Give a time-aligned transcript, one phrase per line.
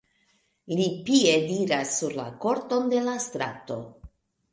[0.77, 3.79] Li piediras sur la koton de la strato.